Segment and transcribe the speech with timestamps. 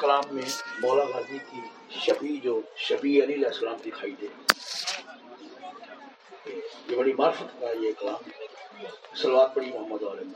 [0.00, 0.48] کلام میں
[0.80, 1.60] مولا غازی کی
[1.98, 4.26] شبی جو شبی علی علیہ السلام دکھائی دے
[6.88, 8.30] یہ بڑی معرفت کا یہ کلام
[9.14, 10.32] سلوات پڑی محمد عالم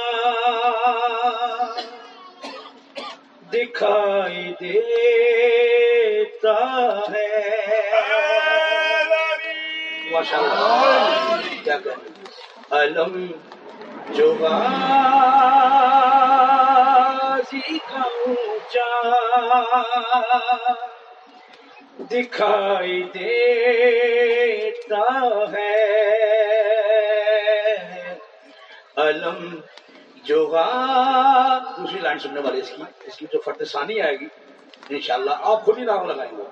[3.54, 6.58] دکھائی دیتا
[7.12, 7.32] ہے۔
[12.72, 13.14] علم
[14.16, 14.58] جو غازی
[17.78, 18.88] کا اونچا
[22.00, 25.94] دکھائی دیتا ہے۔
[28.98, 29.60] علم
[30.24, 30.46] جو
[31.78, 34.28] دوسری لائن سننے والے اس کی اس کی جو ثانی آئے گی،
[34.90, 36.44] انشاءاللہ آپ خود ہی نام لگائیں گے۔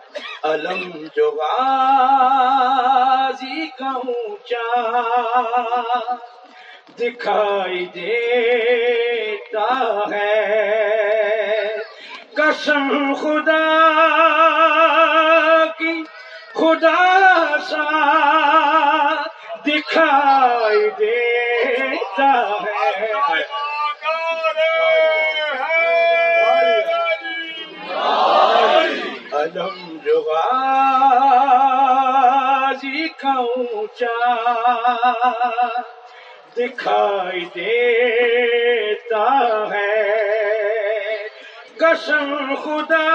[0.44, 4.92] علم جو غازی کا اونچا
[7.00, 11.78] دکھائی دیتا ہے۔
[12.34, 13.92] قسم خدا
[16.72, 17.86] خدا سا
[19.68, 22.32] دکھائی دیتا
[22.64, 23.06] ہے۔
[29.34, 34.18] علم جو غازی کا اونچا
[36.58, 39.28] دکھائی دیتا
[39.72, 40.12] ہے۔
[41.80, 43.08] قسم خدا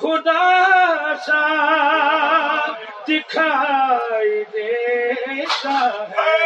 [0.00, 1.44] خدا سا
[3.08, 5.78] دکھائی دیتا
[6.10, 6.36] ہے۔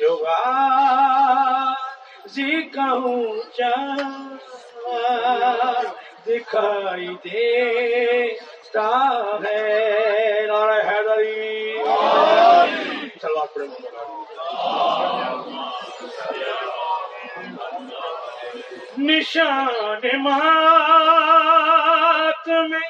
[0.00, 3.72] جو غازی کا اونچا
[6.26, 8.88] دکھائی دیتا
[19.34, 21.28] نشان مات
[22.70, 22.88] میں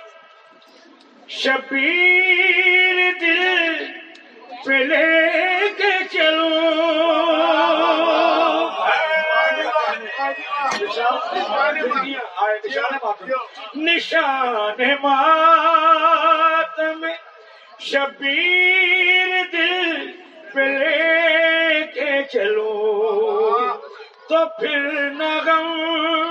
[1.28, 3.84] شبیر دل
[4.64, 6.52] پہ لے کے چلوں۔
[13.76, 17.16] نشان مات میں
[17.80, 20.10] شبیر دل
[20.54, 22.72] پہ لے کے چلو
[24.28, 26.23] تو پھر نغم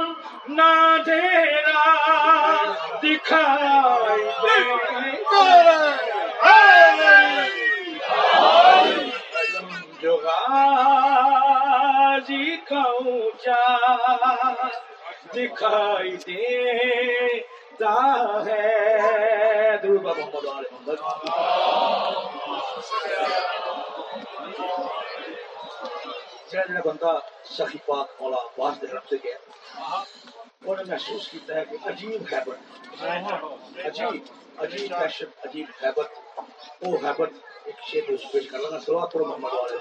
[0.47, 1.83] نہ دیرا
[3.03, 4.23] دکھائی
[10.01, 11.35] جو غازی
[12.69, 13.61] کا اونچا
[15.35, 17.95] دکھائی دیتا
[18.45, 20.99] ہے درود بابا محمد
[26.53, 27.11] آل محمد بندہ
[27.57, 29.37] سخی پاک مولا عباس دے رب سے گیا
[30.61, 33.03] انہوں نے محسوس کیتا ہے کہ عجیب خیبت
[33.85, 34.21] عجیب
[34.63, 36.09] عجیب دہشت عجیب خیبت
[36.81, 37.31] وہ خیبت
[37.65, 39.77] ایک شیر اس پیش کر لگا سلوات پڑھو محمد والے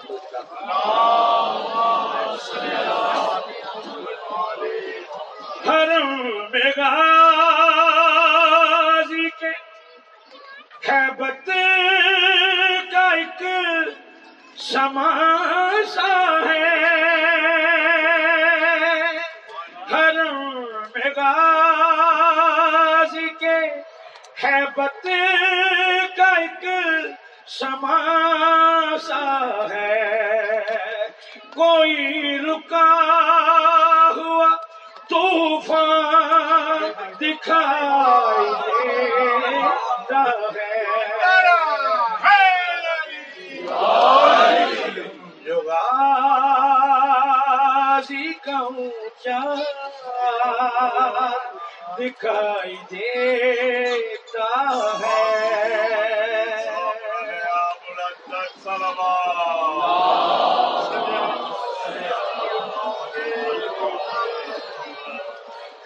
[5.66, 6.10] حرم
[6.52, 7.51] بغازی
[14.72, 16.12] سماسا
[16.48, 16.68] ہے۔
[19.92, 20.38] حرم
[21.16, 23.58] غازی کے
[24.44, 25.06] حیبت
[26.16, 26.64] کا ایک
[27.48, 29.24] سماسا
[29.70, 30.00] ہے۔
[31.54, 32.86] کوئی رکا
[34.16, 34.48] ہوا
[35.10, 36.90] طوفان
[37.20, 38.50] دکھائی
[39.10, 40.22] دیتا
[40.56, 40.71] ہے۔
[52.02, 54.46] دکھائی دیتا
[55.00, 55.20] ہے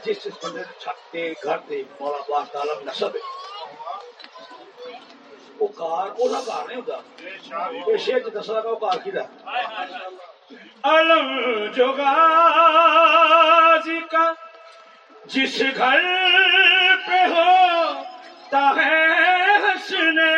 [0.05, 3.21] جس جس بندے چھت گھر دے مولا پاک تعالی نسب ہے
[5.59, 6.97] وہ کار وہ نہ کار نہیں ہوتا
[7.87, 9.25] یہ شیر دسا کا وہ کار کی دا
[10.87, 11.27] علم
[11.71, 11.93] جو
[15.28, 16.02] جس گھر
[17.06, 18.99] پہ ہوتا ہے
[19.62, 20.32] ہنسنے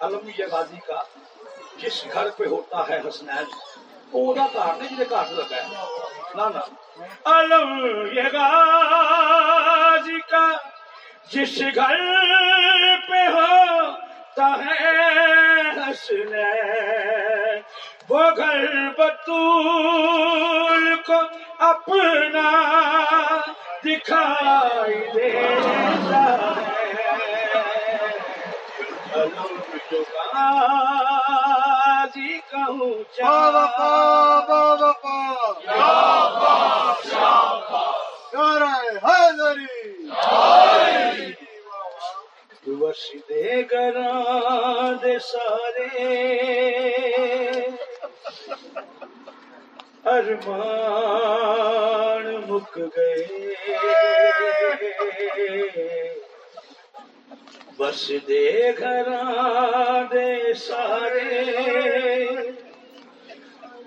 [0.00, 1.00] علم غازی کا،
[1.76, 3.46] جس گھر پہ ہوتا ہے حسنین
[4.12, 5.64] وہ گھر نہیں جی گھر لگا ہے۔
[6.34, 6.46] نا
[7.32, 7.70] علم
[8.12, 10.46] یہ غازی کا،
[11.30, 11.98] جس گھر
[13.08, 14.80] پہ ہوتا ہے
[15.80, 17.60] حسنین
[18.08, 18.64] وہ گھر
[18.98, 21.20] بطول کو
[21.58, 22.50] اپنا
[23.84, 26.24] دکھائی دیتا
[32.14, 32.92] جی کہوں
[42.80, 46.65] وش دے گران دے سارے۔
[50.16, 53.24] ارمان مک گئے۔
[57.78, 59.08] بس دے گھر
[60.12, 61.44] دے سارے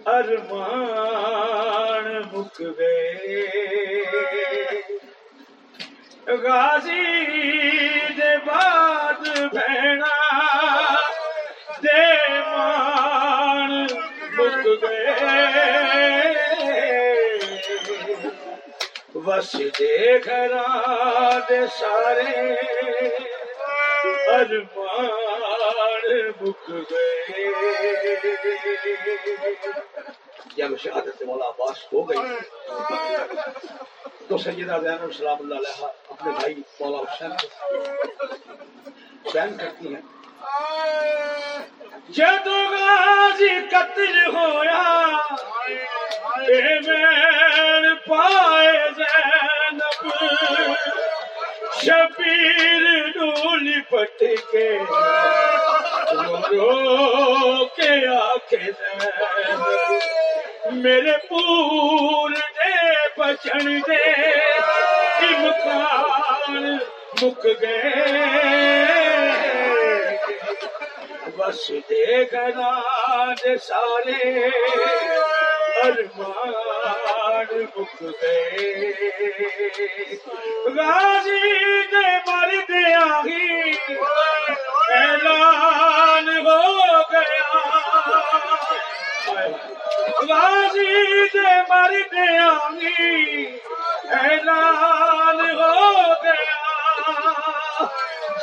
[0.06, 3.46] ارمان مک گئے۔
[6.44, 7.06] غازی
[8.18, 9.22] دے بعد
[9.54, 10.09] بہنا
[19.30, 20.54] بس دے گھر
[21.50, 22.56] دے سارے۔
[24.34, 27.46] ارمان بک گئے۔
[30.56, 32.18] جب شہادت مولا عباس ہو گئی۔
[34.28, 37.48] تو سیدہ زین السلام اللہ علیہ اپنے بھائی مولا حسین کو
[39.34, 40.02] بیان کرتی ہیں۔
[42.10, 44.84] جدو غازی قتل ہویا
[51.84, 54.70] شبیر ڈولی پٹ کے
[56.52, 57.92] رو کے
[60.72, 62.74] میرے پور دے
[63.18, 64.04] بچن دے،
[65.28, 66.78] امکان
[67.22, 67.94] مک گئے۔
[71.38, 72.72] بس دے گنا
[73.44, 74.22] دے سارے
[75.84, 76.52] ارمان
[77.76, 78.74] مک گئے۔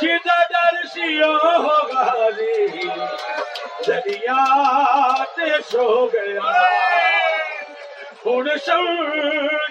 [0.00, 1.20] جدا در سی
[1.92, 2.90] غازی
[3.86, 4.44] دریا
[5.70, 6.52] سو گیا
[8.24, 8.80] ہوں سو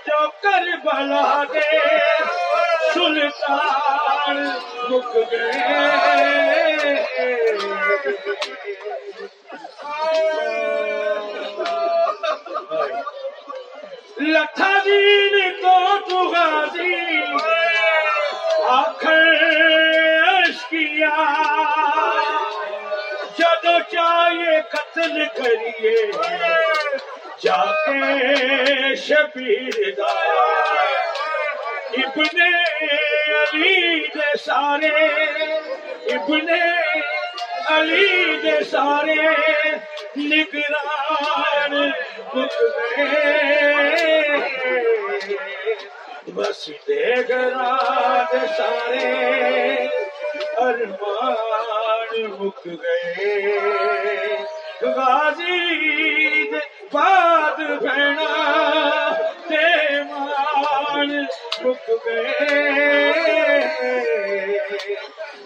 [0.07, 1.79] جو کر بلا دے
[2.93, 4.37] سلطان
[4.89, 6.93] مک گئے
[14.19, 15.77] لکھا دین تو
[16.09, 16.93] تو غازی
[18.69, 19.54] آخر
[23.37, 26.11] جدو چاہیے قتل کریے
[27.41, 30.13] جا کے شبیر دا
[31.97, 32.41] ابن
[33.41, 34.95] علی دے سارے،
[36.15, 36.49] ابن
[37.69, 39.15] علی دے سارے
[40.17, 41.91] نگران
[42.33, 42.63] بک
[42.97, 44.37] گئے۔
[46.27, 50.04] بس دے گران سارے۔
[50.57, 53.33] ارمان مک گئے۔
[54.81, 55.57] غازی
[56.51, 56.59] دے
[56.93, 58.33] بعد بہنا
[59.49, 59.65] تے
[60.03, 61.11] مان
[61.63, 62.59] مک گئے۔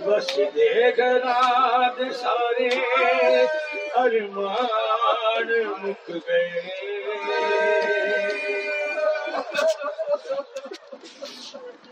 [0.06, 2.70] بس دے گران سارے
[3.96, 5.50] ارمان
[5.82, 6.69] مک گئے۔